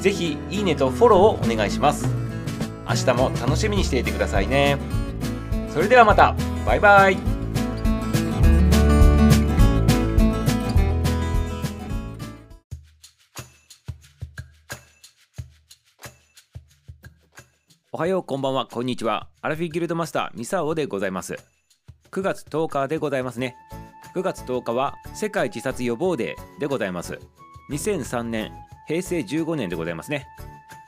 [0.00, 2.08] ぜひいいねとフォローをお願いします。
[2.88, 4.78] 明日も楽しみにしていてくださいね。
[5.72, 6.34] それではまた。
[6.64, 7.18] バイバイ。
[17.92, 18.66] おはようこんばんは。
[18.66, 19.28] こんにちは。
[19.40, 21.36] アラフィギルドマスターミサオでございます。
[22.10, 23.56] 9月10日でございますね。
[24.14, 27.18] 9月10日は世界自殺予防デーでございます。
[27.70, 28.52] 2003年
[28.86, 30.26] 平成15年でございますね。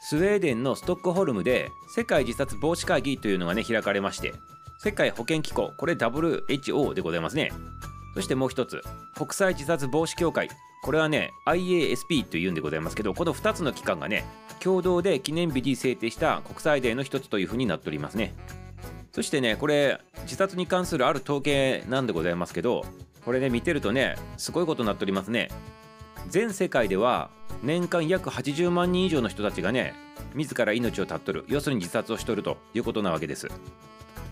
[0.00, 4.32] スウェーデンのストックホルムで世界自殺防止会議というのがね開かれまして
[4.78, 7.50] 世界保健機構これ WHO でございますね。
[8.14, 8.82] そしてもう一つ
[9.14, 10.48] 国際自殺防止協会。
[10.82, 14.24] これはね IASP というんでございますけどこの2つの機関がね
[14.60, 18.34] 共同で記念日に制定した国際デーの一つというふうになっておりますね。
[19.10, 22.84] そしてねこれ自殺に関するある統計なんでございますけど
[23.24, 25.48] これね見てるとねすごいことになっておりますね。
[26.28, 27.30] 全世界では
[27.62, 29.94] 年間約80万人以上の人たちがね
[30.34, 31.44] 自ら命を絶っとる。
[31.48, 33.48] 要するに自殺をしとるということなわけです。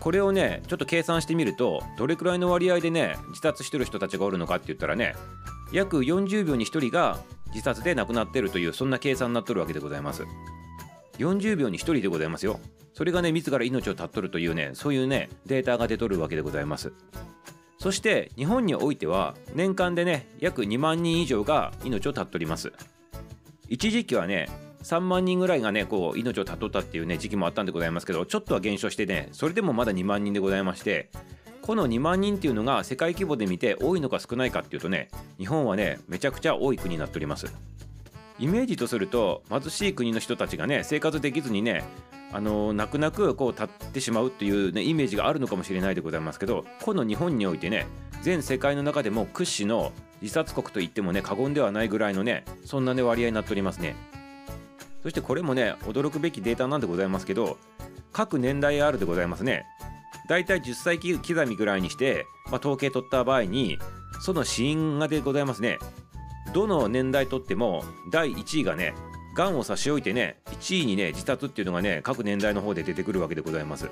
[0.00, 5.14] これをねちょっと計算してみるとどれくらいの割合でね自殺してる人たちがおるのかって言ったらね
[5.72, 10.24] 約40秒に1人が自殺で亡くなってるというそんな計算になっとるわけでございます。
[11.18, 12.58] 40秒に1人でございますよ。
[12.94, 16.92] それがね自ら命を絶っとるというねそういうねデータが出とるわけでございます。
[17.82, 22.72] そして日本においては年間でね約2万人以上が命を絶っております。
[23.68, 24.48] 一時期はね
[24.84, 31.10] 3万人ぐらいがねこう命を絶っとったっていうね時期もあったんでございますけどちょっとは減少してねそれでもまだ2万人でございまして
[31.60, 37.52] この2万人っていうのが世界規模で見て多いのか少ないかっていうとね日本はねめちゃくちゃ多い国になっております。
[38.42, 41.84] イメージとすると貧しい国の人たちがね生活できずにね
[42.32, 47.86] あの泣く泣くこう立ってしまうっていう、ね、イメージがあるのかもしれないでございますけどこの日本においてね
[48.20, 49.92] 全世界の中でも屈指の
[50.22, 53.94] 自殺国といってもね過言ではないぐらいのねそんなね割合になっておりますね。
[55.04, 57.58] そしてこれもね驚くべきデータなんでございますけど
[58.12, 59.66] 各年代あるでございますね。
[60.28, 63.78] だいたい10歳刻みぐらいにして、まあ、統計取った場合に
[64.20, 65.78] その死因がでございますね。
[66.52, 68.94] どの年代とっても第1位がね
[69.34, 73.88] がんを差し置いてね1位にね自殺っていうのがね各年代の方で出てくるわけでございます。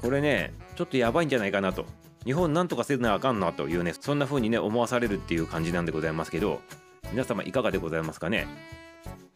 [0.00, 1.84] これねちょっとやばいんじゃないかなと。
[2.24, 6.60] 日本なんとかせなあかんなというねそんな風にね思わされるっていう感じなんでございますけど
[7.12, 8.46] 皆様いかがでございますかね？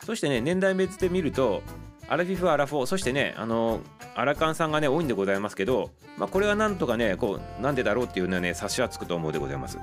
[0.04, 1.62] そしてね年代別で見ると
[2.08, 3.80] アラフィフアラフォーそしてねあの
[4.16, 9.78] アラカンさんがね多いんでございますけどまあこれはなんとかねこうなんでだろうっていうのはね察しはつくと思うでございます。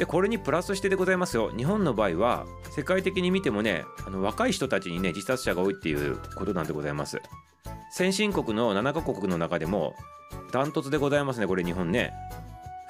[0.00, 1.52] でこれにプラスしてでございますよ。
[1.54, 7.20] 日本の場合は世界的に見てもねあの若い人たちにね自殺者が多いっていうことなんでございます。
[7.92, 9.94] 先進国の7カ国の中でも
[10.52, 12.14] ダントツでございますねこれ日本ね。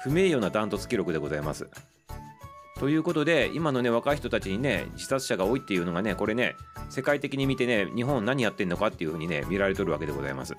[0.03, 1.67] 不名誉なダントツ記録でございます。
[2.79, 6.55] ということで今のね若い人たちにね自殺者が多いっていうのがねこれね
[6.89, 10.55] 世界的に見てね日本何やってんのかっていうふうにね見られとるわけでございます。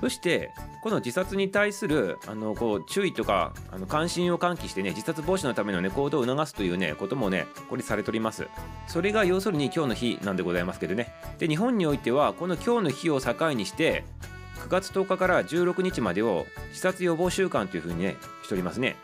[0.00, 8.46] そしてこの自殺に対するあのこう注意とかあの関心を喚起してね自殺防止のためのね行動を促すというねこともねこれされております。
[8.86, 11.12] それが要するに今日の日なんでございますけどね。
[11.38, 14.04] で日本においてはこの今日の日を境にして
[14.60, 18.96] 9月10日から16日までを自殺予防週間というふうにねしておりますね。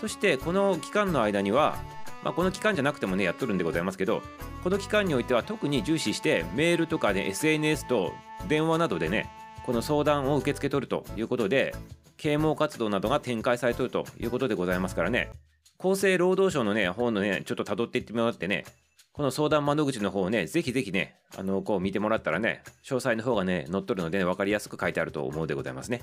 [0.00, 1.76] そしてこの期間の間には
[2.22, 4.22] まあ、この期間じゃなくてもねやっとるんでございますけど
[4.62, 8.12] この期間においては特に重視してメールとかね SNS と
[8.48, 9.28] 電話などでね
[9.64, 11.74] この相談を受け付け取るということで
[12.16, 15.30] 啓蒙活動などが展開されとるということでございますからね。
[15.78, 18.64] 厚生労働省のね方のねちょっと辿っていってもらってね
[19.12, 26.02] この相談窓口の方をねぜひぜひねあのこう見てもらったらね詳細の方がね載っとるので、ね、分かりやすく書いてあると思うでございますね。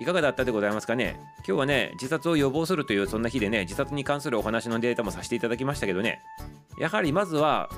[0.00, 1.16] いかがだったでございますかね？
[1.38, 6.20] 今日はね自殺を予防するというそんな日でね自殺に関するお話のデータもさせていただきましたけどね。
[6.78, 7.68] やはりまずは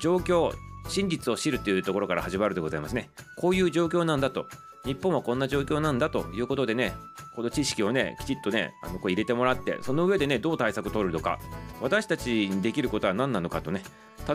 [0.00, 0.52] 状況
[0.88, 3.10] 真実を知るというところから始まるでございますね。
[3.38, 4.46] こういう状況なんだと。
[4.84, 6.92] 日本はこんな状況なんだということでね、
[7.34, 11.38] この知識をね、きちっとね、あのこう入れてもらって、その上でね、どう対策を取るのか、
[11.80, 13.82] 私たちにできることは何なのかとね、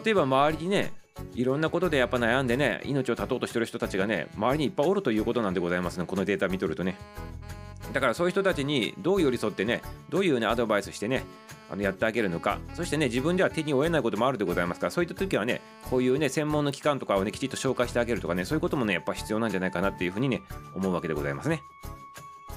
[0.03, 0.91] 例えば周りにね、
[1.35, 6.97] いろんなことでやっぱ悩んでね、命を絶とうとしてる人たちがね、周りにいっぱいおるということなんでございますね、このデータ見とるとね。
[7.93, 11.23] だからそういう人たちにどう寄り添ってね、どういうね、アドバイスしてね、
[11.71, 20.41] あのやってあげるのか、そしてね、自分では手に負えないこともあるでございますから、そういった時はね、こういうね専門の機関とかをねきちっと紹介してあげるとかねそういうこともねやっぱ必要なんじゃないかなっていうふうにね
[20.75, 21.61] 思うわけでございますね。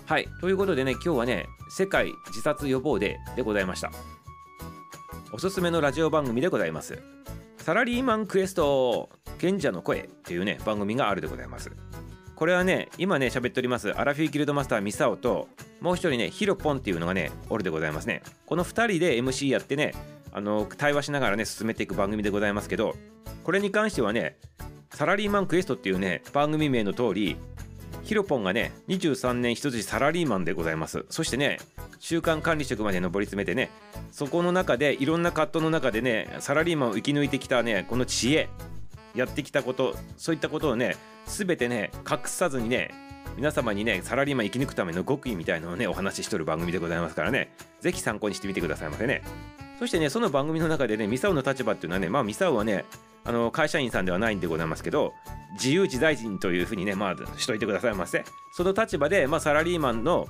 [0.06, 0.28] はい。
[0.40, 3.90] ということでね今日はね世界自殺予防デーでございました。
[5.32, 6.98] おすすめのラジオ番組でございます。
[7.58, 9.08] サラリーマンクエスト
[9.38, 11.70] 賢者の声っていうね番組があるでございます。
[12.42, 15.46] これはね今ね喋っておりますアラフィーギルドマスターミサオと
[15.80, 18.20] もう一人ねヒロポンっていうのがねおるでございますね。
[18.46, 19.94] この2人で MC やってね
[20.32, 22.96] あの対話しながらね進めていく番組でございますけど
[23.44, 24.38] これに関してはね
[24.90, 27.36] サラリーマンクエストっていうね番組名の通り
[28.02, 31.06] ヒロポンがね23年一筋サラリーマンでございます。
[31.10, 31.60] そしてね
[32.00, 33.70] 中間管理職まで上り詰めてね
[34.10, 38.48] そこの中でいろんな葛藤の中でねサラリーマンを生き抜いてきたねこの知恵。
[39.14, 42.90] やってきたことそういったことをね全てね隠さずにね
[43.36, 47.54] 皆様にねサラリーマン生き抜くための極意みたいなのをねお話ししとる番組でございますからね。
[47.80, 49.22] 是非参考にしてみてくださいませね。
[49.78, 52.84] そしてねその番組の中でねミサオの立場っていうのはねまあミサオはね
[53.24, 55.12] あの会社員さんではないんでございますけど
[55.54, 58.24] 自由自在人というふうにねまあしといてくださいませ。
[58.52, 60.26] その立場で、まあ、サラリーマンの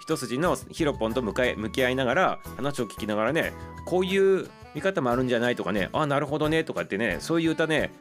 [0.00, 3.52] 一筋のヒロポンと向かい向き合いながら話を聞きながらね
[3.86, 7.92] こういう見方もあるんじゃないとかねあなるほどねとかってねそういったね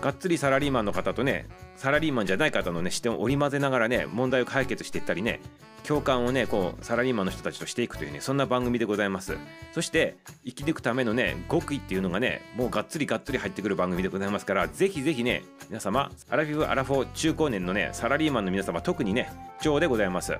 [0.00, 1.46] がっつりサラリーマンの方とね
[1.76, 5.40] サラリーマンじゃない方のね視点を織り交ぜながらね問題を解決していったりね
[5.82, 9.36] 共感をねこうサラリーマンの人たちとしていくというねそんな番組でございます。
[9.72, 19.32] そして生き抜くためのね極意っていうのがねもうがっつりがっつり入ってくる番組でございますからぜひぜひね皆様アラフィフアラフォー中高年のねサラリーマンの皆様特にね
[19.62, 20.38] 上でございます。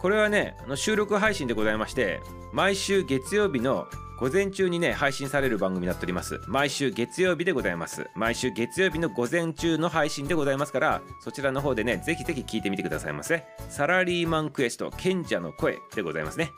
[0.00, 2.20] これはねあの収録配信でございまして
[2.52, 3.88] 毎週月曜日の
[4.20, 6.40] 午前中にね配信される番組になっております。
[6.46, 8.10] 毎週月曜日でございます。
[8.16, 13.44] 毎週月曜日の午前中の配信でございますからそちらの方でねぜひぜひ聞いてみてくださいませ。
[13.68, 16.50] サラリーマンクエスト賢者の声でございますね。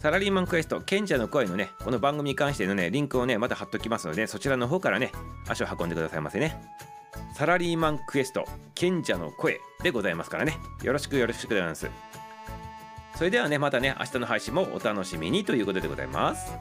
[0.00, 5.12] サラリーマンクエスト賢者の声のねこの番組に関してのねリンクをねまた貼っときますのでそちらの方からね
[5.46, 6.60] 足を運んでくださいませね。
[7.34, 10.58] サラリーマンクエスト賢者の声でございますからね。
[10.82, 11.88] よろしくよろしくございます。
[13.14, 16.52] それではねまたね明日の配信もお楽しみにということでございます。